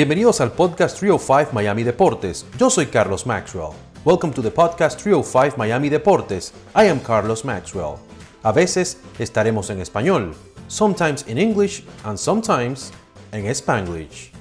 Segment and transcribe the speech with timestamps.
[0.00, 2.46] Bienvenidos al podcast 305 Miami Deportes.
[2.56, 3.74] Yo soy Carlos Maxwell.
[4.02, 6.54] Welcome to the podcast 305 Miami Deportes.
[6.74, 7.96] I am Carlos Maxwell.
[8.42, 10.32] A veces estaremos en español,
[10.68, 12.92] sometimes in English and sometimes
[13.32, 14.32] en Spanglish.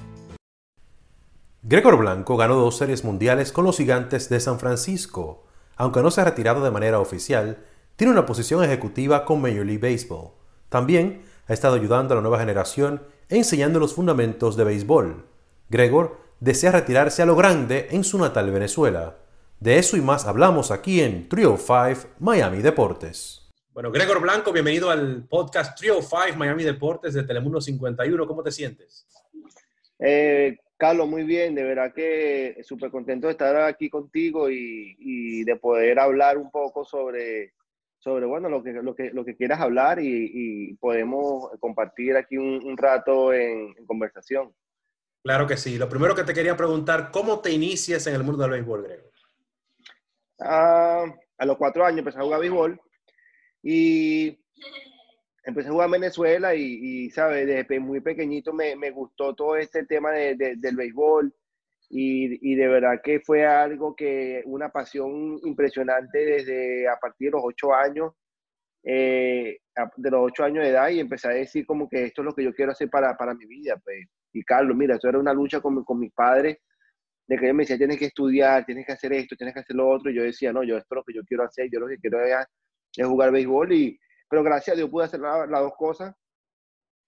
[1.64, 5.44] Gregor Blanco ganó dos series mundiales con los gigantes de San Francisco.
[5.76, 7.66] Aunque no se ha retirado de manera oficial,
[7.98, 10.32] tiene una posición ejecutiva con Major League Baseball.
[10.70, 15.29] También ha estado ayudando a la nueva generación e enseñando los fundamentos de béisbol.
[15.70, 19.18] Gregor desea retirarse a lo grande en su natal Venezuela.
[19.60, 23.52] De eso y más hablamos aquí en 305 Miami Deportes.
[23.72, 28.26] Bueno, Gregor Blanco, bienvenido al podcast 305 Miami Deportes de Telemundo 51.
[28.26, 29.06] ¿Cómo te sientes?
[30.00, 35.56] Eh, Carlos, muy bien, de verdad que súper contento de estar aquí contigo y, de
[35.58, 37.54] poder hablar un poco sobre,
[38.00, 42.76] sobre bueno, lo que, lo que, lo que quieras hablar y, podemos compartir aquí un,
[42.76, 44.52] rato en conversación.
[45.24, 45.78] Claro que sí.
[45.78, 49.10] Lo primero que te quería preguntar, ¿cómo te inicias en el mundo del béisbol, Grego?
[50.40, 51.06] Ah,
[51.38, 52.80] a los cuatro años empecé a jugar béisbol
[53.62, 54.40] y
[55.44, 57.46] empecé a jugar en Venezuela y, ¿sabes?
[57.46, 61.34] Desde muy pequeñito me, gustó todo este tema del béisbol
[61.90, 67.42] y, de verdad que fue algo que, una pasión impresionante desde a partir de los
[67.44, 68.14] ocho años,
[68.84, 69.60] eh,
[69.98, 72.34] de los ocho años de edad y empecé a decir como que esto es lo
[72.34, 75.34] que yo quiero hacer para, para mi vida, pues y Carlos, mira, eso era una
[75.34, 76.58] lucha con, con mis padres,
[77.28, 79.76] de que ellos me decían, tienes que estudiar, tienes que hacer esto, tienes que hacer
[79.76, 81.80] lo otro, y yo decía, no, yo esto es lo que yo quiero hacer, yo
[81.80, 84.00] lo que quiero es, jugar béisbol, y,
[84.30, 86.16] pero gracias a Dios pude hacer las dos cosas,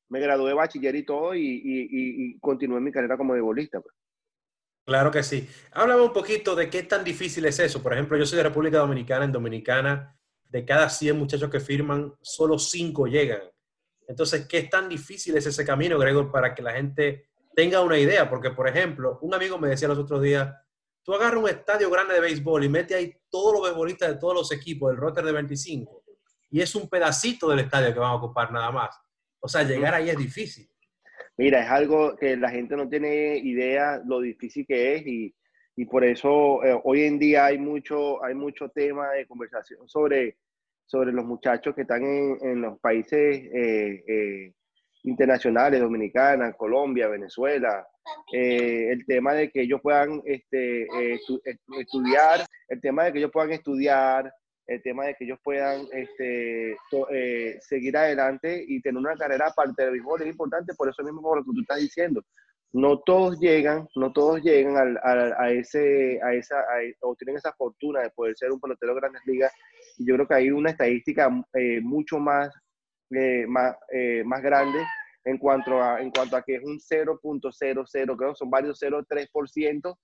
[0.09, 3.80] me gradué de bachiller y todo, y, y, y continué mi carrera como béisbolista.
[3.81, 3.95] Pues.
[4.85, 5.47] Claro que sí.
[5.72, 7.81] Háblame un poquito de qué tan difícil es eso.
[7.81, 9.25] Por ejemplo, yo soy de República Dominicana.
[9.25, 10.17] En Dominicana,
[10.50, 13.41] de cada 100 muchachos que firman, solo 5 llegan.
[14.12, 18.30] Entonces, ¿qué tan difícil es ese camino, Gregor, para que la gente tenga una idea?
[18.30, 20.53] Porque, por ejemplo, un amigo me decía los otros días,
[21.02, 24.34] tú agarras un estadio grande de béisbol y mete ahí todos los béisbolistas de todos
[24.34, 26.03] los equipos, del roster de 25,
[26.50, 29.00] y es un pedacito del estadio que van a ocupar nada más.
[29.40, 30.69] O sea, llegar ahí es difícil.
[31.38, 35.34] Mira, es algo que la gente no tiene idea lo difícil que es y,
[35.78, 40.38] y por eso eh, hoy en día hay mucho, hay mucho tema de conversación sobre
[40.91, 44.53] sobre los muchachos que están en, los países eh, eh,
[45.03, 47.88] internacionales, Dominicana, Colombia, Venezuela,
[48.34, 50.85] eh, el tema de que ellos puedan este,
[51.79, 54.34] estudiar, el tema de que ellos puedan estudiar,
[54.68, 56.75] el tema de que ellos puedan este,
[57.62, 61.38] seguir adelante y tener una carrera aparte del béisbol es importante, por eso mismo por
[61.38, 62.22] lo que tú estás diciendo.
[62.73, 66.63] No todos llegan, no todos llegan a, ese, a esa,
[67.02, 69.52] o tienen esa fortuna de poder ser un pelotero de grandes ligas
[69.97, 72.50] y yo creo que hay una estadística eh, mucho más,
[73.12, 74.79] eh, más, eh, más grande
[75.24, 79.97] en cuanto, a, en cuanto a que es un 0.00, creo que son varios 0.3%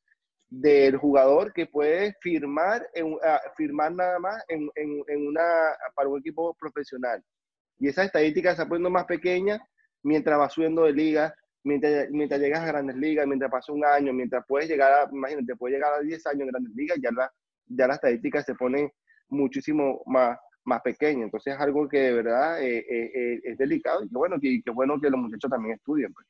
[0.50, 3.18] del jugador que puede firmar, en,
[3.56, 5.44] firmar nada más en, en, en, una,
[5.96, 7.22] para un equipo profesional.
[7.80, 9.60] Y esa estadística se está poniendo más pequeña
[10.04, 11.34] mientras va subiendo de liga,
[11.64, 15.56] mientras, mientras llegas a grandes ligas, mientras pasa un año, mientras puedes llegar a, imagínate,
[15.56, 17.32] puedes llegar a 10 años en grandes ligas, ya la,
[17.66, 18.94] ya la estadística se pone
[19.30, 21.24] muchísimo más, más pequeño.
[21.24, 24.62] Entonces es algo que de verdad eh, eh, eh, es delicado y que bueno, que,
[24.64, 26.14] que, bueno que los muchachos también estudien.
[26.14, 26.28] Pues.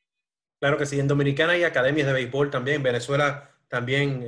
[0.60, 4.24] Claro que sí, en Dominicana hay academias de béisbol también, en Venezuela también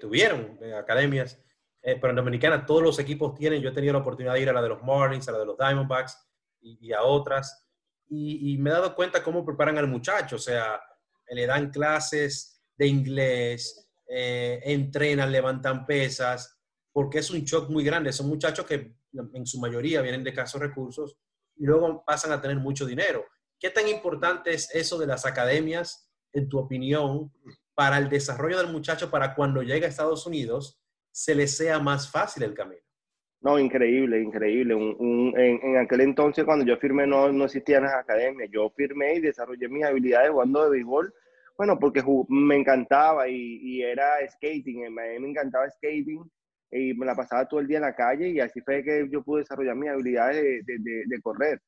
[0.00, 1.38] tuvieron academias,
[1.82, 4.54] pero en Dominicana todos los equipos tienen, yo he tenido la oportunidad de ir a
[4.54, 6.16] la de los Marlins, a la de los Diamondbacks
[6.62, 7.68] y, a otras,
[8.08, 10.80] y, y, me he dado cuenta cómo preparan al muchacho, o sea,
[11.28, 16.59] le dan clases de inglés, entrenan, levantan pesas,
[17.00, 18.12] porque es un shock muy grande.
[18.12, 18.92] Son muchachos que
[19.32, 21.16] en su mayoría vienen de casos recursos
[21.56, 23.24] y luego pasan a tener mucho dinero.
[23.58, 27.32] ¿Qué tan importante es eso de las academias, en tu opinión,
[27.74, 30.78] para el desarrollo del muchacho para cuando llegue a Estados Unidos
[31.10, 32.82] se le sea más fácil el camino?
[33.40, 34.74] No, increíble, increíble.
[34.74, 38.50] en, aquel entonces, cuando yo firmé, no, no existían las academias.
[38.52, 41.14] Yo firmé y desarrollé mis habilidades jugando de béisbol.
[41.56, 44.84] Bueno, porque me encantaba y, y era skating.
[44.84, 46.30] A mí me encantaba skating
[46.70, 49.22] y me la pasaba todo el día en la calle y así fue que yo
[49.22, 51.60] pude desarrollar mis habilidades de, de, correr.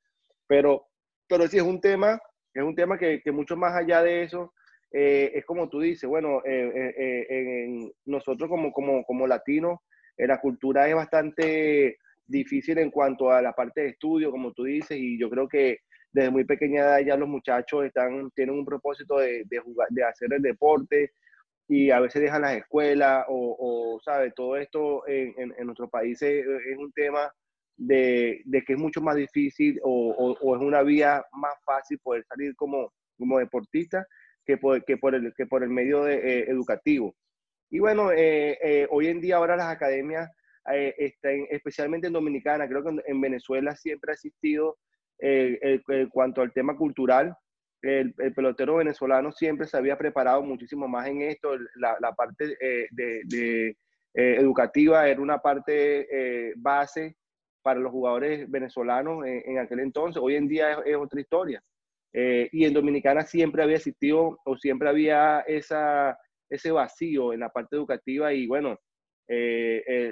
[0.46, 0.86] Pero,
[1.28, 2.20] pero sí es un tema,
[2.54, 4.52] es un tema que, que mucho más allá de eso,
[4.92, 9.78] eh, es como tú dices, bueno, eh, eh, nosotros como, como, como latinos,
[10.16, 11.96] la cultura es bastante
[12.26, 15.78] difícil en cuanto a la parte de estudio, como tú dices, y yo creo que
[16.12, 20.04] desde muy pequeña edad ya los muchachos están, tienen un propósito de, de, jugar, de
[20.04, 21.12] hacer el deporte,
[21.68, 24.00] y a veces dejan las escuelas o, o.
[24.34, 26.44] Todo esto en, en, nuestro país es,
[26.76, 27.32] un tema
[27.76, 32.24] de, de, que es mucho más difícil o, o, es una vía más fácil poder
[32.28, 34.06] salir como, como deportista
[34.44, 37.14] que por, que por, el, que por el medio de, educativo.
[37.70, 38.08] Y bueno,
[38.90, 40.30] hoy en día ahora las academias,
[40.66, 44.76] están, especialmente en Dominicana, creo que en Venezuela siempre ha existido
[45.18, 47.34] en cuanto al tema cultural,
[47.82, 51.56] el, pelotero venezolano siempre se había preparado muchísimo más en esto.
[51.74, 53.76] La, parte eh, de, eh,
[54.14, 57.16] educativa era una parte eh, base
[57.62, 60.22] para los jugadores venezolanos en, aquel entonces.
[60.22, 61.62] Hoy en día es, otra historia.
[62.12, 66.18] y en Dominicana siempre había existido o siempre había esa,
[66.50, 68.78] ese vacío en la parte educativa y bueno,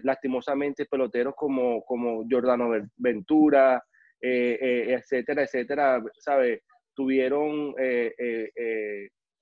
[0.05, 3.82] lastimosamente peloteros como, como Jordano Ventura,
[4.20, 6.62] etcétera, etcétera, ¿sabe?
[7.00, 8.50] Tuvieron eh, eh,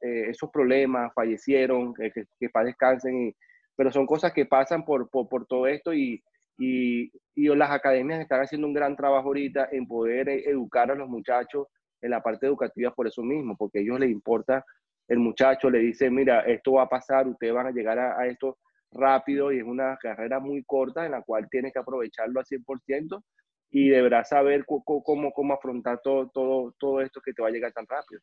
[0.01, 3.35] eh, esos problemas, fallecieron, que, que para descansen,
[3.75, 6.23] pero son cosas que pasan por, por, todo esto y,
[6.57, 11.09] y, y, las academias están haciendo un gran trabajo ahorita en poder educar a los
[11.09, 11.67] muchachos
[12.01, 14.65] en la parte educativa por eso mismo, porque a ellos les importa
[15.09, 18.27] el muchacho, le dice, mira, esto va a pasar, ustedes van a llegar a, a
[18.29, 18.57] esto
[18.93, 23.21] rápido y es una carrera muy corta en la cual tienes que aprovecharlo al 100%
[23.71, 27.73] y deberás saber cómo, cómo afrontar todo, todo, todo esto que te va a llegar
[27.73, 28.21] tan rápido.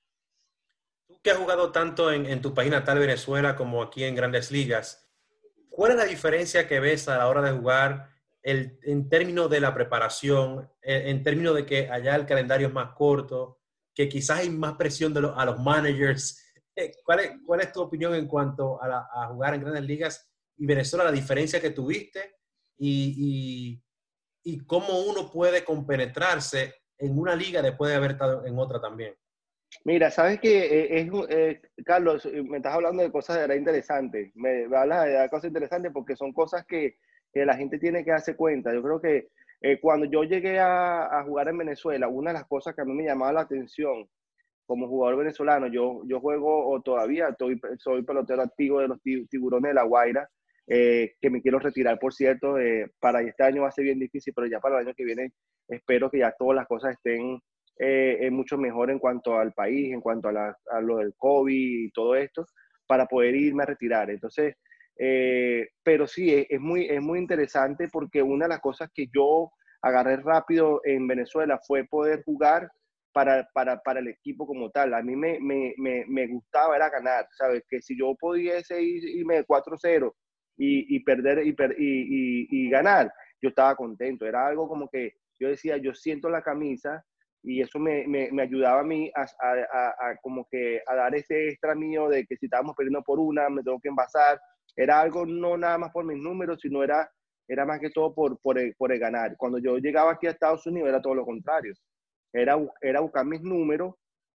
[1.08, 4.52] Tú que has jugado tanto en, en tu país natal Venezuela como aquí en grandes
[4.52, 5.08] ligas,
[5.70, 8.10] ¿cuál es la diferencia que ves a la hora de jugar
[8.42, 12.94] el, en términos de la preparación, en, términos de que allá el calendario es más
[12.94, 13.60] corto,
[13.94, 16.42] que quizás hay más presión de a los managers?
[16.76, 20.32] Eh, ¿Cuál es, ¿Cuál es tu opinión en cuanto a, a, jugar en grandes ligas
[20.58, 22.36] y Venezuela, la diferencia que tuviste
[22.78, 23.85] y, y
[24.46, 29.14] y cómo uno puede compenetrarse en una liga después de haber estado en otra también.
[29.84, 33.56] Mira, sabes que eh, es, eh, Carlos, eh, me estás hablando de cosas de verdad
[33.56, 34.32] interesantes.
[34.36, 36.98] Me, hablas de cosas interesantes porque son cosas que,
[37.34, 38.72] que, la gente tiene que darse cuenta.
[38.74, 39.30] Yo creo que
[39.82, 42.94] cuando yo llegué a, a, jugar en Venezuela, una de las cosas que a mí
[42.94, 44.08] me llamaba la atención
[44.68, 49.70] como jugador venezolano, yo, yo juego o todavía soy, soy pelotero activo de los tiburones
[49.70, 50.30] de La Guaira.
[50.68, 54.00] Eh, que me quiero retirar, por cierto, eh, para este año va a ser bien
[54.00, 55.32] difícil, pero ya para el año que viene
[55.68, 57.40] espero que ya todas las cosas estén
[57.78, 62.16] eh, mucho mejor en cuanto al país, en cuanto a, lo del COVID y todo
[62.16, 62.46] esto,
[62.88, 64.10] para poder irme a retirar.
[64.10, 64.56] Entonces,
[65.84, 69.52] pero sí, es, muy, es muy interesante porque una de las cosas que yo
[69.82, 72.70] agarré rápido en Venezuela fue poder jugar
[73.12, 74.94] para, para, para, el equipo como tal.
[74.94, 77.64] A mí me, me, me, me, gustaba era ganar, ¿sabes?
[77.70, 80.14] Que si yo pudiese irme 4-0
[80.58, 83.12] y, perder y, ganar,
[83.42, 84.26] yo estaba contento.
[84.26, 87.04] Era algo como que yo decía, yo siento la camisa
[87.44, 92.10] y eso me, me, ayudaba a mí a, como que a dar ese extra mío
[92.10, 94.40] de que si estábamos perdiendo por una, me tengo que envasar.
[94.76, 97.10] Era algo no nada más por mis números, sino era,
[97.48, 99.36] era más que todo por, por, el, por el ganar.
[99.38, 101.74] Cuando yo llegaba aquí a Estados Unidos era todo lo contrario.
[102.34, 103.94] Era, era buscar mis números,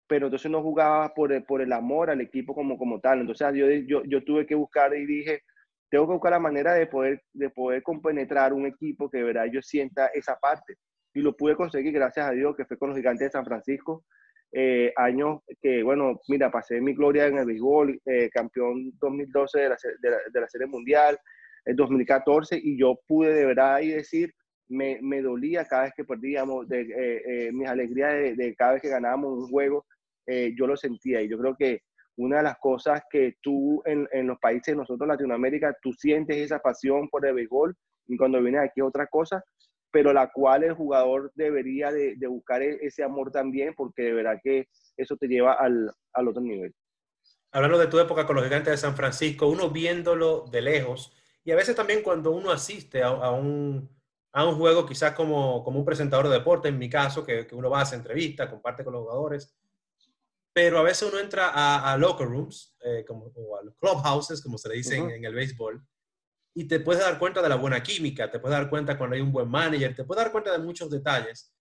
[0.06, 3.20] pero entonces no jugaba por el, por el amor al equipo como, como tal.
[3.20, 5.42] Entonces yo, yo, yo tuve que buscar y dije,
[5.90, 9.46] tengo que buscar la manera de poder, de poder compenetrar un equipo que de verdad
[9.52, 10.76] yo sienta esa parte.
[11.14, 14.04] Y lo pude conseguir, gracias a Dios, que fue con los gigantes de San Francisco.
[14.52, 19.68] Eh, años que, bueno, mira, pasé mi gloria en el béisbol, eh, campeón 2012 de
[19.68, 19.76] la,
[20.32, 21.18] de, la, Serie Mundial,
[21.66, 24.32] el 2014, y yo pude de verdad ahí decir,
[24.68, 28.82] me, me dolía cada vez que perdíamos, de, eh, mis alegrías de, de, cada vez
[28.82, 29.86] que ganábamos un juego,
[30.54, 31.22] yo lo sentía.
[31.22, 31.80] Y yo creo que
[32.18, 36.58] una de las cosas que tú en, en, los países nosotros, Latinoamérica, tú sientes esa
[36.58, 37.76] pasión por el béisbol
[38.08, 39.44] y cuando vienes aquí otra cosa,
[39.92, 44.12] pero la cual el jugador debería de, de buscar e, ese amor también porque de
[44.12, 46.74] verdad que eso te lleva al, al, otro nivel.
[47.52, 51.52] Hablando de tu época con los gigantes de San Francisco, uno viéndolo de lejos y
[51.52, 53.88] a veces también cuando uno asiste a, a un,
[54.32, 57.54] a un juego quizás como, como un presentador de deporte, en mi caso, que, que
[57.54, 59.56] uno va a hacer entrevistas, comparte con los jugadores,
[60.58, 64.42] pero a veces uno entra a, a locker rooms, eh, como, o a los clubhouses,
[64.42, 65.80] como se le dice en, el béisbol,
[66.52, 69.22] y te puedes dar cuenta de la buena química, te puedes dar cuenta cuando hay
[69.22, 71.54] un buen manager, te puedes dar cuenta de muchos detalles.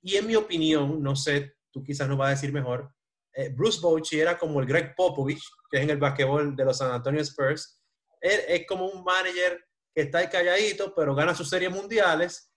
[0.00, 2.90] Y en mi opinión, no sé, tú quizás nos vas a decir mejor,
[3.34, 6.78] eh, Bruce Bochy era como el Greg Popovich, que es en el basquetbol de los
[6.78, 7.82] San Antonio Spurs.
[8.18, 9.62] Él es como un manager
[9.94, 12.50] que está ahí calladito, pero gana sus series mundiales,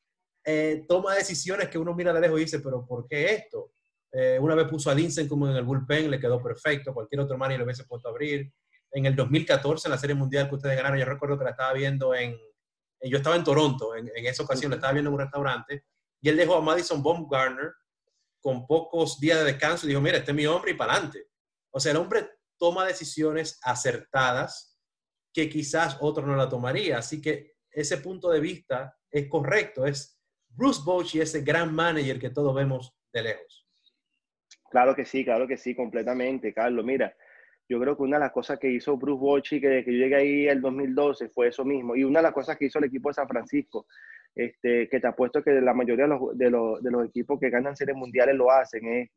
[0.45, 3.73] eh, toma decisiones que uno mira de lejos y dice, pero ¿por qué esto?
[4.13, 6.93] Eh, una vez puso a Linsen como en el bullpen, le quedó perfecto.
[6.93, 8.51] Cualquier otro man y lo hubiese puesto a abrir.
[8.91, 11.73] En el 2014, en la Serie Mundial que ustedes ganaron, yo recuerdo que la estaba
[11.73, 12.37] viendo en.
[13.03, 15.85] Yo estaba en Toronto en, esa ocasión, la estaba viendo en un restaurante.
[16.21, 17.73] Y él dejó a Madison Baumgartner
[18.41, 21.27] con pocos días de descanso y dijo: Mira, este es mi hombre y para adelante.
[21.71, 24.77] O sea, el hombre toma decisiones acertadas
[25.33, 26.97] que quizás otro no la tomaría.
[26.97, 29.85] Así que ese punto de vista es correcto.
[29.85, 33.60] Es Bruce Bochy, ese gran manager que todos vemos de lejos.
[34.71, 36.85] Claro que sí, claro que sí, completamente, Carlos.
[36.85, 37.13] Mira,
[37.67, 40.15] yo creo que una de las cosas que hizo Bruce Bochy, que, que yo llegué
[40.15, 41.95] ahí el 2012, fue eso mismo.
[41.95, 43.85] Y una de las cosas que hizo el equipo de San Francisco,
[44.33, 47.49] este, que te apuesto que la mayoría de los, de los, de los equipos que
[47.49, 49.09] ganan series mundiales lo hacen,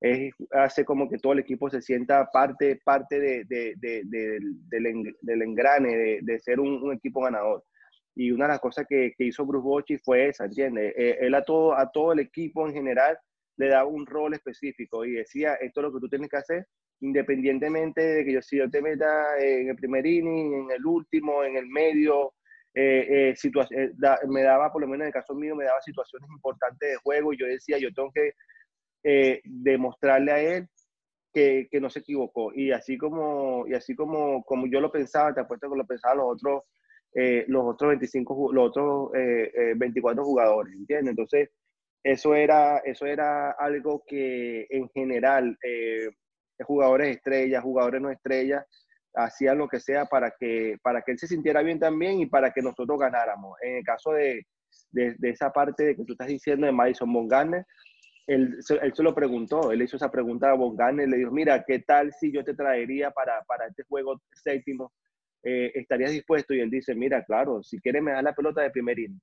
[0.00, 5.42] es, hace como que todo el equipo se sienta parte, parte de, de, de, del,
[5.42, 7.64] engrane, de, ser un, un, equipo ganador.
[8.14, 10.94] Y una de las cosas que, que hizo Bruce Bochy fue esa, ¿entiendes?
[10.96, 13.18] Eh, él a todo, a todo el equipo en general
[13.56, 16.66] le daba un rol específico y decía, esto es lo que tú tienes que hacer
[17.02, 21.42] independientemente de que yo si yo te meta en el primer inning, en el último,
[21.44, 22.32] en el medio,
[22.74, 23.90] eh, eh, eh
[24.28, 27.32] me daba, por lo menos en el caso mío, me daba situaciones importantes de juego
[27.32, 28.32] y yo decía, yo tengo que
[29.02, 30.68] eh, demostrarle a él
[31.34, 32.52] que, que, no se equivocó.
[32.54, 36.18] Y así como, y así como, como yo lo pensaba, te apuesto que lo pensaban
[36.18, 36.62] los otros,
[37.48, 39.10] los otros 25, los otros
[39.76, 41.10] 24 jugadores, ¿entiendes?
[41.10, 41.50] Entonces,
[42.04, 45.58] eso era, eso era algo que en general
[46.64, 48.64] jugadores estrellas, jugadores no estrellas,
[49.14, 52.50] hacían lo que sea para que, para que él se sintiera bien también y para
[52.50, 53.56] que nosotros ganáramos.
[53.62, 54.46] En el caso de,
[54.90, 57.66] de, esa parte de que tú estás diciendo de Madison Bongarner,
[58.26, 61.80] él, él, se lo preguntó, él hizo esa pregunta a Bongarner, le dijo, mira, ¿qué
[61.80, 64.92] tal si yo te traería para, para este juego séptimo?
[65.42, 66.54] Eh, ¿Estarías dispuesto?
[66.54, 69.20] Y él dice, mira, claro, si quieres me da la pelota de primer inning.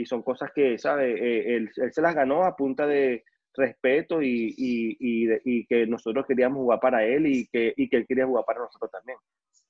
[0.00, 1.12] Y son cosas que, ¿sabe?
[1.12, 3.24] Eh, él, él, se las ganó a punta de,
[3.58, 4.96] respeto y, y,
[5.44, 8.60] y, que nosotros queríamos jugar para él y que, y que él quería jugar para
[8.60, 9.18] nosotros también.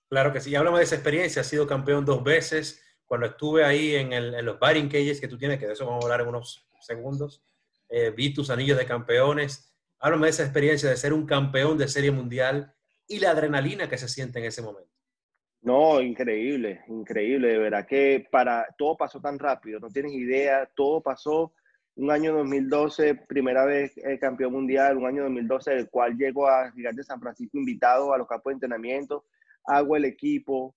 [0.09, 2.85] Claro que sí, hablamos de esa experiencia, ha sido campeón dos veces.
[3.05, 5.87] Cuando estuve ahí en, el, en los batting cages que tú tienes, que de eso
[5.87, 7.43] vamos a hablar en unos segundos,
[7.89, 9.75] eh, vi tus anillos de campeones.
[9.99, 12.75] Háblame de esa experiencia de ser un campeón de serie mundial
[13.07, 14.93] y la adrenalina que se siente en ese momento.
[15.61, 21.03] No, increíble, increíble, de verdad que para todo pasó tan rápido, no tienes idea, todo
[21.03, 21.53] pasó
[21.97, 26.71] un año 2012, primera vez eh, campeón mundial, un año 2012, el cual llego a
[26.71, 29.25] Gigante San Francisco invitado a los campos de entrenamiento,
[29.65, 30.77] hago el equipo,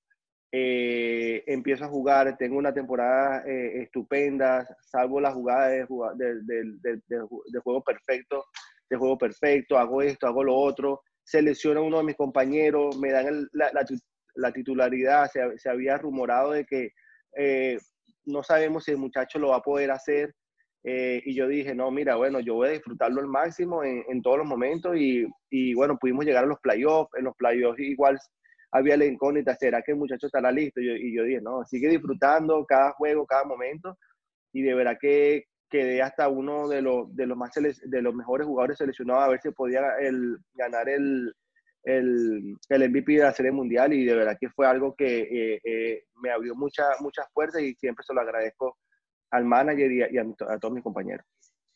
[0.52, 5.86] eh, empiezo a jugar, tengo una temporada eh, estupenda, salvo la jugada de,
[6.18, 8.46] de, juego perfecto,
[8.90, 13.12] de juego perfecto, hago esto, hago lo otro, selecciono a uno de mis compañeros, me
[13.12, 13.48] dan
[14.36, 16.92] la, titularidad, se, se, había rumorado de que
[18.26, 20.34] no sabemos si el muchacho lo va a poder hacer,
[20.84, 24.22] eh, y yo dije, no, mira, bueno, yo voy a disfrutarlo al máximo en, en
[24.22, 27.12] todos los momentos y, y, bueno, pudimos llegar a los playoffs.
[27.18, 28.18] En los playoffs igual
[28.72, 30.82] había la incógnita, ¿será que el muchacho estará listo?
[30.82, 33.98] Y yo, y yo dije, no, sigue disfrutando cada juego, cada momento
[34.54, 38.46] y de verdad que quedé hasta uno de los, de los, más de los mejores
[38.46, 41.34] jugadores seleccionados a ver si podía el, ganar el,
[41.84, 45.62] el, el, MVP de la Serie Mundial y de verdad que fue algo que eh,
[45.64, 48.78] eh, me abrió muchas muchas puertas y siempre se lo agradezco
[49.32, 50.26] al manager y a,
[50.60, 51.26] todos mis compañeros.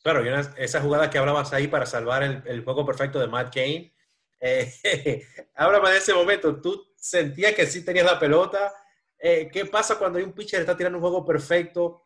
[0.04, 3.92] Claro, y esa jugada que hablabas ahí para salvar el, juego perfecto de Matt Kane.
[4.40, 4.72] Eh,
[5.56, 6.62] háblame de ese momento.
[6.62, 8.72] ¿Tú sentías que sí tenías la pelota?
[9.18, 12.06] Eh, ¿Qué pasa cuando hay un pitcher que está tirando un juego perfecto?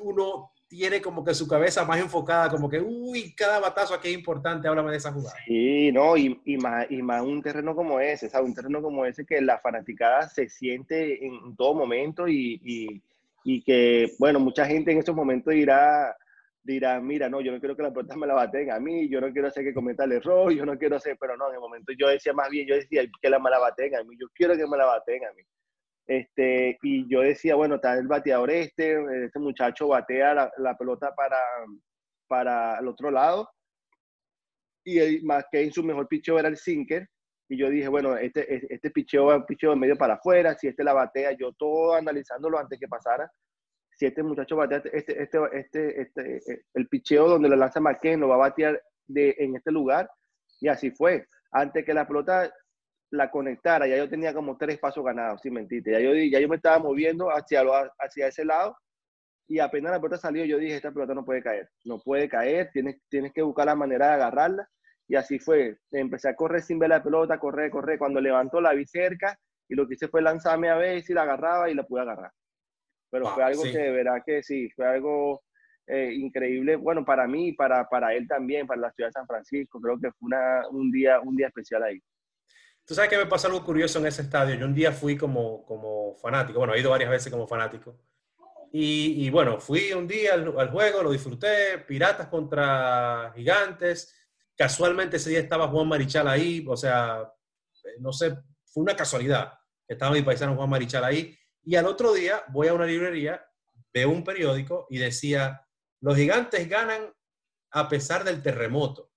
[0.00, 4.14] Uno tiene como que su cabeza más enfocada, como que, uy, cada batazo aquí es
[4.14, 4.66] importante.
[4.66, 5.36] Háblame de esa jugada.
[5.46, 8.48] Sí, no, y, y, más, y más un terreno como ese, ¿sabes?
[8.48, 13.02] Un terreno como ese que la fanaticada se siente en todo momento y
[13.44, 16.16] y que, bueno, mucha gente en estos momentos dirá,
[16.62, 19.20] dirá, mira, no, yo no quiero que la pelota me la baten a mí, yo
[19.20, 21.60] no quiero hacer que cometa el error, yo no quiero hacer, pero no, en el
[21.60, 24.26] momento yo decía más bien, yo decía que la me la baten a mí, yo
[24.34, 25.42] quiero que me la baten a mí.
[26.06, 31.14] Este, y yo decía, bueno, está el bateador este, este muchacho batea la, la pelota
[31.14, 31.38] para,
[32.28, 33.48] para el otro lado,
[34.84, 37.08] y más que en su mejor picheo era el sinker,
[37.48, 40.68] y yo dije, bueno, este, este picheo es un picheo de medio para afuera, si
[40.68, 43.30] este la batea, yo todo analizándolo antes que pasara,
[43.96, 48.28] si este muchacho batea este, este, este, este, el picheo donde lo lanza Marqués lo
[48.28, 50.10] va a batear de, en este lugar,
[50.60, 51.26] y así fue.
[51.50, 52.52] Antes que la pelota
[53.14, 55.92] la conectara, ya yo tenía como tres pasos ganados, sin mentirte.
[55.92, 58.76] Ya yo, ya yo me estaba moviendo hacia, lo, hacia ese lado,
[59.46, 62.70] y apenas la pelota salió, yo dije, esta pelota no puede caer, no puede caer,
[62.72, 64.68] tienes, tienes que buscar la manera de agarrarla,
[65.06, 65.76] y así fue.
[65.90, 67.98] Empecé a correr sin ver la pelota, correr, correr.
[67.98, 71.22] Cuando levantó la vi cerca y lo que hice fue lanzarme a ver si la
[71.22, 72.30] agarraba y la pude agarrar.
[73.10, 75.42] Pero fue algo que de verdad que sí, fue algo
[75.86, 79.26] eh, increíble, bueno, para mí y para, para él también, para la ciudad de San
[79.26, 79.80] Francisco.
[79.80, 82.00] Creo que fue una, un, día, un día especial ahí.
[82.86, 84.54] Tú sabes que me pasó algo curioso en ese estadio.
[84.56, 87.98] Yo un día fui como, como fanático, bueno, he ido varias veces como fanático.
[88.72, 94.14] Y, y bueno, fui un día al, al, juego, lo disfruté, Piratas contra Gigantes,
[94.56, 97.32] Casualmente ese día estaba Juan Marichal ahí, o sea,
[97.84, 99.52] eh, no sé, fue una casualidad.
[99.86, 101.36] Estaba mi paisano Juan Marichal ahí.
[101.64, 103.44] Y al otro día voy a una librería,
[103.92, 105.66] veo un periódico y decía,
[106.00, 107.12] los gigantes ganan
[107.72, 109.10] a pesar del terremoto.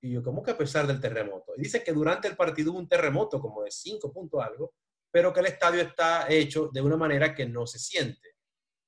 [0.00, 1.54] Y yo, ¿cómo que a pesar del terremoto?
[1.56, 4.74] Y dice que durante el partido hubo un terremoto como de 5 puntos algo,
[5.10, 8.36] pero que el estadio está hecho de una manera que no se siente.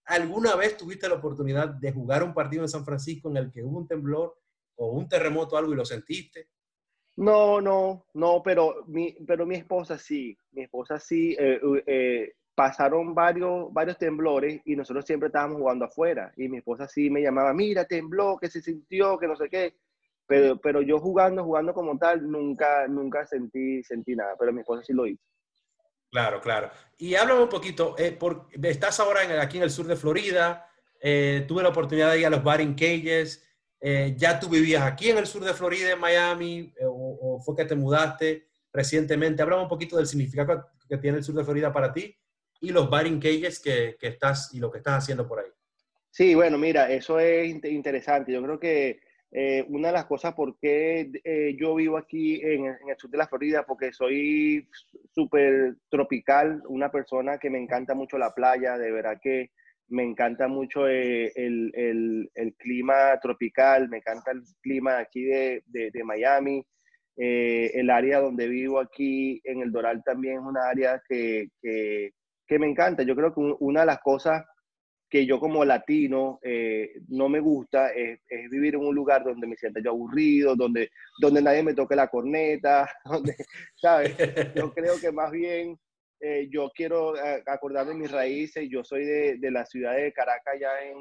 [0.05, 3.63] ¿Alguna vez tuviste la oportunidad de jugar un partido en San Francisco en el que
[3.63, 4.37] hubo un temblor
[4.77, 6.49] o un terremoto algo y lo sentiste?
[7.17, 13.15] No, no, no, pero mi, pero mi esposa sí, mi esposa sí, eh, eh, pasaron
[13.15, 17.53] varios, varios temblores y nosotros siempre estábamos jugando afuera y mi esposa sí me llamaba,
[17.53, 19.75] mira, tembló, que se sintió, que no sé qué,
[20.31, 24.85] pero, pero yo jugando, jugando como tal, nunca, nunca sentí, sentí nada, pero mi esposa
[24.85, 25.23] sí lo hizo.
[26.11, 26.71] Claro, claro.
[26.97, 30.67] Y háblame un poquito, eh, por, estás ahora aquí en el sur de Florida,
[31.01, 33.45] tuve la oportunidad de ir a los batting cages,
[33.81, 37.57] eh, ¿Ya tú vivías aquí en el sur de Florida, en Miami, eh, o, fue
[37.57, 39.43] que te mudaste recientemente?
[39.43, 42.15] Hablamos un poquito del significado que tiene el sur de Florida para ti
[42.61, 45.51] y los batting cages que, que estás y lo que estás haciendo por ahí.
[46.11, 48.33] Sí, bueno, mira, eso es interesante.
[48.33, 49.01] Yo creo que
[49.33, 51.11] eh, una de las cosas por qué
[51.59, 54.69] yo vivo aquí en, el sur de la Florida, porque soy
[55.15, 59.51] súper tropical, una persona que me encanta mucho la playa, de verdad que
[59.91, 65.63] me encanta mucho eh, el, el, el, clima tropical, me encanta el clima aquí de,
[65.67, 66.65] de, Miami.
[67.17, 72.59] Eh, el área donde vivo aquí en el Doral también es una área que, que
[72.59, 73.03] me encanta.
[73.03, 74.45] Yo creo que una de las cosas
[75.11, 79.47] que yo como latino eh, no me gusta es, es, vivir en un lugar donde
[79.47, 80.91] me sienta yo aburrido, donde,
[81.21, 83.35] donde nadie me toque la corneta, donde,
[83.75, 84.17] ¿sabes?
[84.55, 85.77] Yo creo que más bien
[86.23, 88.69] eh, yo quiero eh, acordar de mis raíces.
[88.71, 90.99] Yo soy de, de la ciudad de Caracas, ya en,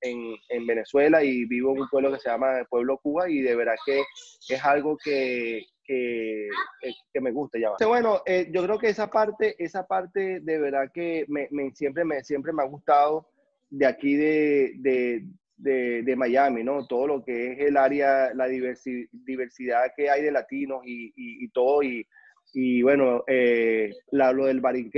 [0.00, 3.56] en, en, Venezuela, y vivo en un pueblo que se llama Pueblo Cuba, y de
[3.56, 4.02] verdad que
[4.48, 7.58] es algo que, que, eh, que me gusta.
[7.58, 12.04] Ya bueno, yo creo que esa parte, esa parte de verdad que me, me, siempre,
[12.04, 13.26] me, siempre me ha gustado
[13.70, 15.24] de aquí de, de,
[15.56, 16.86] de, de, Miami, ¿no?
[16.86, 21.82] Todo lo que es el área, la diversidad que hay de latinos y, y, todo.
[21.82, 22.06] Y,
[22.52, 24.90] y bueno, eh, lo del Baring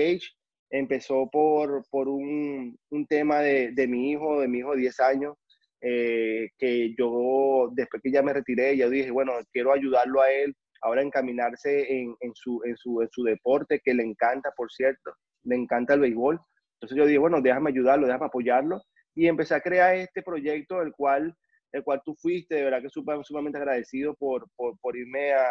[0.71, 5.01] empezó por, por un, un tema de, de, mi hijo, de mi hijo de 10
[5.01, 5.37] años,
[5.83, 10.55] eh, que yo, después que ya me retiré, ya dije, bueno, quiero ayudarlo a él
[10.81, 14.71] ahora a encaminarse en, en, su, en, su, en su deporte, que le encanta, por
[14.73, 15.13] cierto,
[15.45, 16.41] le encanta el béisbol.
[16.83, 18.83] Entonces yo dije, bueno, déjame ayudarlo, déjame apoyarlo.
[19.15, 21.35] Y empecé a crear este proyecto, el cual
[21.73, 25.47] el cual tú fuiste, de verdad que sumamente agradecido por, por, por irme a,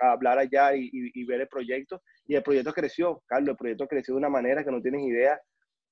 [0.00, 2.02] a, hablar allá y, y, ver el proyecto.
[2.26, 5.40] Y el proyecto creció, Carlos, el proyecto creció de una manera que no tienes idea,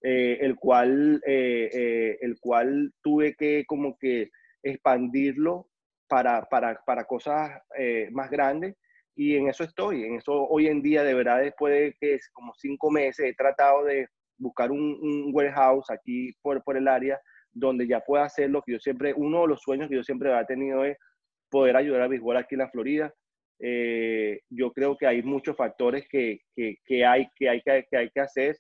[0.03, 4.31] eh, el, cual, eh, eh, el cual tuve que como que
[4.63, 5.69] expandirlo
[6.09, 7.51] para, para, para cosas
[8.11, 8.75] más grandes.
[9.15, 12.29] Y en eso estoy, en eso hoy en día, de verdad, después de que es
[12.33, 17.21] como cinco meses, he tratado de buscar un, un warehouse aquí por, por el área
[17.53, 20.31] donde ya pueda hacer lo que yo siempre, uno de los sueños que yo siempre
[20.39, 20.99] he tenido es
[21.51, 23.13] poder ayudar a béisbol aquí en la Florida.
[23.59, 28.11] Eh, yo creo que hay muchos factores que, que, que, hay, que, hay, que, hay
[28.11, 28.57] que hacer.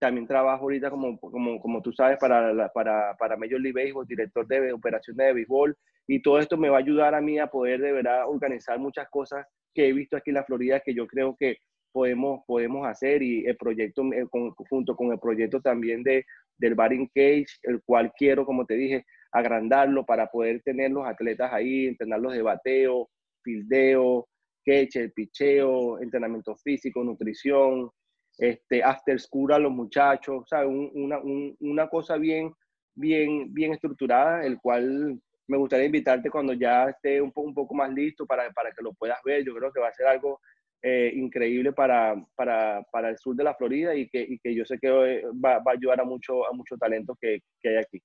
[0.00, 4.46] También trabajo ahorita, como, como, como tú sabes, para, para, para Major League Baseball, director
[4.46, 5.76] de operaciones de béisbol.
[6.06, 9.08] Y todo esto me va a ayudar a mí a poder de verdad organizar muchas
[9.10, 11.58] cosas que he visto aquí en la Florida que yo creo que
[11.92, 13.22] podemos, podemos hacer.
[13.22, 14.26] Y el proyecto, eh,
[14.68, 16.24] junto con el proyecto también de,
[16.58, 21.52] del batting cage, el cual quiero, como te dije, agrandarlo para poder tener los atletas
[21.52, 23.08] ahí, entrenarlos de bateo,
[23.42, 24.28] fildeo,
[24.64, 27.90] catch, picheo, entrenamiento físico, nutrición,
[28.38, 30.68] este, after school a los muchachos, ¿sabes?
[30.70, 31.18] una,
[31.60, 32.52] una cosa bien,
[32.94, 37.74] bien, bien estructurada, el cual me gustaría invitarte cuando ya esté un, poco, un poco
[37.74, 39.44] más listo para, para que lo puedas ver.
[39.44, 40.40] Yo creo que va a ser algo
[40.82, 44.64] eh, increíble para, para, para, el sur de la Florida y que, y que yo
[44.64, 47.76] sé que eh, va, va, a ayudar a mucho, a mucho talento que, que, hay
[47.76, 48.02] aquí.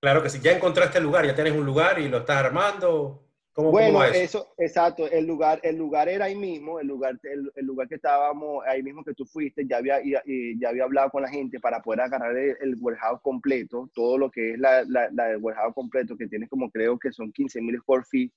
[0.00, 3.24] Claro que si ya encontraste el lugar, ya tienes un lugar y lo estás armando.
[3.52, 4.48] ¿Cómo, bueno, eso?
[4.56, 5.08] exacto.
[5.08, 8.82] El lugar, el lugar era ahí mismo, el lugar, el, el, lugar que estábamos, ahí
[8.82, 12.00] mismo que tú fuiste, ya había, y, ya había hablado con la gente para poder
[12.00, 16.28] agarrar el, warehouse completo, todo lo que es la, la, la del warehouse completo, que
[16.28, 18.30] tiene como creo que son 15 mil square feet,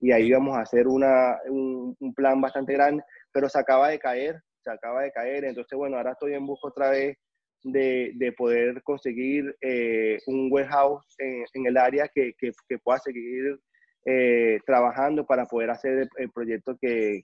[0.00, 3.98] y ahí íbamos a hacer una, un, un plan bastante grande pero se acaba de
[3.98, 7.18] caer, se acaba de caer, entonces bueno, ahora estoy en busca otra vez
[7.64, 13.00] de, de poder conseguir eh, un warehouse en, en, el área que, que, que pueda
[13.00, 13.58] seguir
[14.06, 17.22] eh, trabajando para poder hacer el, proyecto que,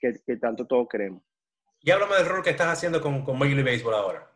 [0.00, 1.22] que, tanto todos queremos.
[1.82, 4.30] Y háblame del rol que estás haciendo con, con Major League Baseball ahora.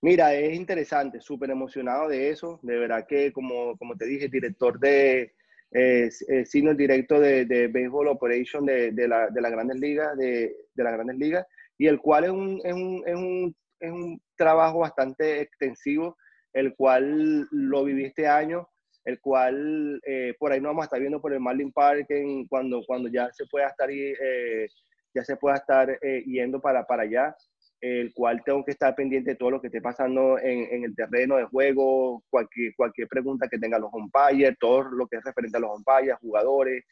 [0.00, 2.58] Mira, es interesante, súper emocionado de eso.
[2.62, 5.34] De verdad que, como, como te dije, director de,
[5.72, 10.56] sino el directo de, de Baseball Operation de, de, la, de las grandes ligas, de,
[10.74, 11.46] de las grandes ligas,
[11.78, 16.16] y el cual es un, es un, es un, es un trabajo bastante extensivo,
[16.52, 18.68] el cual lo viví este año,
[19.04, 22.08] el cual eh, por ahí no vamos a estar viendo por el Marlin Park
[22.48, 24.68] cuando, cuando ya se pueda estar, eh,
[25.14, 27.34] ya se pueda estar eh, yendo para, para allá,
[27.80, 30.94] el cual tengo que estar pendiente de todo lo que esté pasando en, en el
[30.94, 35.56] terreno de juego, cualquier, cualquier pregunta que tengan los umpires, todo lo que es referente
[35.56, 36.84] a los umpires, jugadores,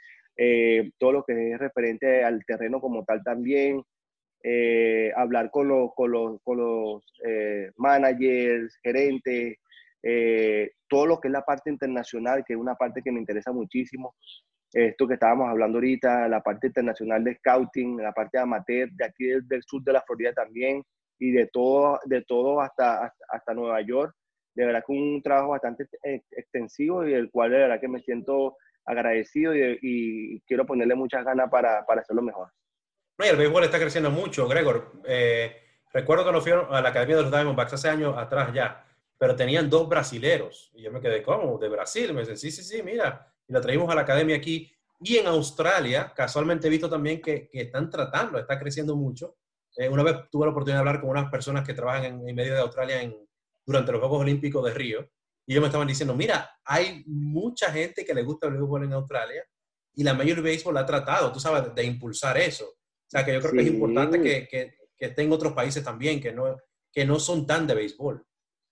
[0.99, 3.83] todo lo que es referente al terreno como tal también.
[5.17, 7.03] hablar con los, con los, con los
[7.77, 9.59] managers, gerentes,
[10.03, 13.53] eh, todo lo que es la parte internacional, que es una parte que me interesa
[13.53, 14.15] muchísimo,
[14.73, 19.25] esto que estábamos hablando ahorita, la parte internacional de scouting, la parte amateur, de aquí
[19.25, 20.83] del, sur de la Florida también,
[21.19, 24.15] y de todo, de todo hasta, hasta, Nueva York.
[24.55, 25.89] De verdad que un trabajo bastante
[26.31, 31.51] extensivo y del cual de verdad que me siento agradecido y, quiero ponerle muchas ganas
[31.51, 32.49] para, para hacerlo mejor.
[33.19, 34.93] No, el béisbol está creciendo mucho, Gregor.
[35.05, 35.57] Eh,
[35.93, 38.85] recuerdo que nos fueron a la Academia de los Diamondbacks hace años atrás ya
[39.19, 40.71] pero tenían dos brasileros.
[40.73, 41.59] Y yo me quedé, ¿cómo?
[41.59, 42.15] ¿De Brasil?
[42.15, 43.31] Me dicen, sí, sí, sí, mira.
[43.49, 44.71] Y la traímos a la academia aquí.
[45.01, 49.37] Y en Australia, casualmente he visto también que, que están tratando, está creciendo mucho.
[49.77, 52.55] Eh, una vez tuve la oportunidad de hablar con unas personas que trabajan en, medio
[52.55, 53.15] de Australia en,
[53.65, 55.09] durante los Juegos Olímpicos de Río.
[55.47, 58.93] Y ellos me estaban diciendo, mira, hay mucha gente que le gusta el béisbol en
[58.93, 59.45] Australia
[59.95, 62.67] y la Major Baseball ha tratado, tú sabes, de impulsar eso.
[62.67, 65.83] O sea, que yo creo que es importante que, que, que esté en otros países
[65.83, 66.57] también, que no,
[66.93, 68.25] que no son tan de béisbol.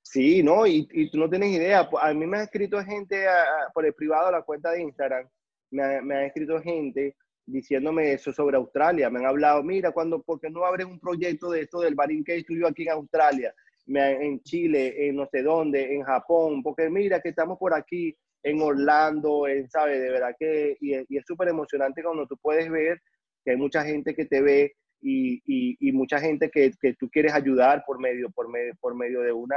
[0.09, 1.89] Sí, no, y, y, tú no tienes idea.
[2.01, 3.27] A mí me ha escrito gente
[3.75, 5.29] por el privado a la cuenta de Instagram,
[5.73, 9.11] me ha, me escrito gente diciéndome eso sobre Australia.
[9.11, 12.23] Me han hablado, mira, cuando, ¿por qué no abres un proyecto de esto del Barin
[12.23, 13.53] que estudió aquí en Australia,
[13.87, 16.63] en Chile, en no sé dónde, en Japón?
[16.63, 20.01] Porque mira que estamos por aquí, en Orlando, en, ¿sabes?
[20.01, 23.03] De verdad que, y, y es súper emocionante cuando tú puedes ver
[23.45, 27.33] que hay mucha gente que te ve y, y, mucha gente que, que, tú quieres
[27.35, 29.57] ayudar por medio, por medio, por medio de, una,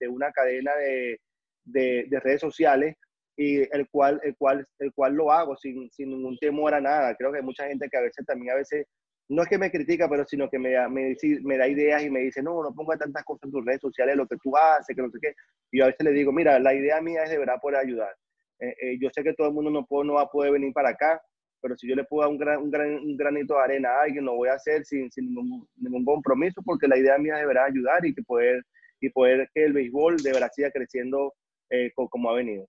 [0.00, 1.20] de una cadena de,
[1.64, 2.96] de, redes sociales
[3.36, 7.14] y el cual, el cual, el cual lo hago sin, sin, ningún temor a nada.
[7.16, 8.86] Creo que hay mucha gente que a veces también a veces,
[9.28, 12.20] no es que me critica, pero sino que me, me, me da ideas y me
[12.20, 15.02] dice, no, no ponga tantas cosas en tus redes sociales, lo que tú haces, que
[15.02, 15.34] no sé qué.
[15.70, 18.14] Y yo a veces le digo, mira, la idea mía es de verdad poder ayudar.
[18.58, 20.72] Eh, eh, yo sé que todo el mundo no, puede, no va a poder venir
[20.72, 21.20] para acá,
[21.62, 24.02] pero si yo le puedo dar un, gran, un, gran, un granito de arena a
[24.02, 25.32] alguien, lo voy a hacer sin, sin
[25.76, 28.62] ningún, compromiso, porque la idea mía es de verdad ayudar y que poder,
[29.00, 31.32] y poder que el béisbol de verdad siga creciendo
[31.70, 32.66] eh, como ha venido.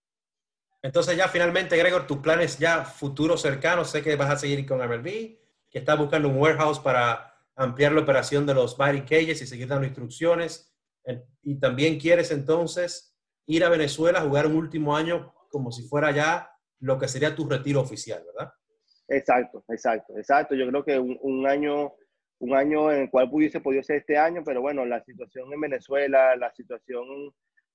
[0.84, 4.80] Entonces ya finalmente, Gregor, tus planes ya futuros cercanos, sé que vas a seguir con
[4.80, 5.04] MLB,
[5.70, 9.68] que estás buscando un warehouse para ampliar la operación de los batting cages y seguir
[9.68, 10.76] dando instrucciones.
[11.42, 16.12] Y también quieres entonces ir a Venezuela a jugar un último año como si fuera
[16.12, 18.54] ya lo que sería tu retiro oficial, ¿verdad?
[19.08, 20.56] Exacto, exacto, exacto.
[20.56, 21.94] Yo creo que un, año,
[22.40, 25.62] un año en el cual pudiese podido ser este año, pero bueno, la situación en
[25.62, 27.06] Venezuela, la situación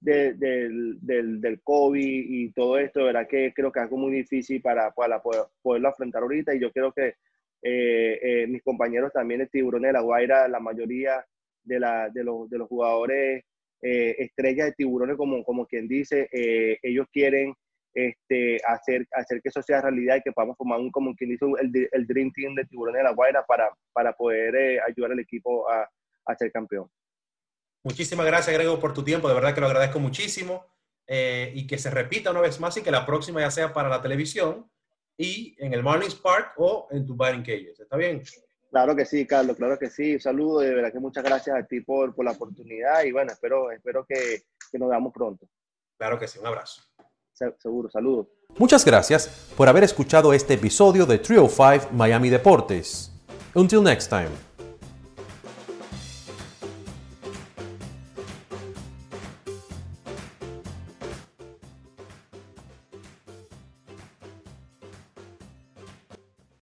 [0.00, 4.12] del, del, del, COVID y todo esto, de verdad que creo que es algo muy
[4.12, 7.14] difícil para, para poder, poderlo afrontar ahorita y yo creo que
[7.62, 11.24] eh, eh, mis compañeros también de Tiburón de la Guaira, la mayoría
[11.64, 13.44] de, la, de, los, de los jugadores
[13.82, 16.28] eh, estrellas de tiburones, como, como quien dice,
[16.82, 17.54] ellos quieren
[18.06, 21.56] este, hacer, hacer que eso sea realidad y que podamos formar un, como quien hizo
[21.58, 25.20] el, el Dream Team de Tiburones de la Guaira para, para poder eh, ayudar al
[25.20, 25.88] equipo a,
[26.26, 26.88] a, ser campeón.
[27.82, 29.28] Muchísimas gracias, Grego, por tu tiempo.
[29.28, 30.64] De verdad que lo agradezco muchísimo.
[31.10, 33.88] Eh, y que se repita una vez más y que la próxima ya sea para
[33.88, 34.70] la televisión
[35.16, 37.80] y en el Marlins Park o en tu Batting Cages.
[37.80, 38.22] ¿Está bien?
[38.70, 40.14] Claro que sí, Carlos, claro que sí.
[40.14, 43.32] Un saludo de verdad que muchas gracias a ti por, por la oportunidad y bueno,
[43.32, 45.48] espero, espero que, que nos veamos pronto.
[45.96, 46.82] Claro que sí, un abrazo.
[47.58, 48.26] Seguro, saludos.
[48.58, 53.12] Muchas gracias por haber escuchado este episodio de Trio 5 Miami Deportes.
[53.54, 54.47] Until next time.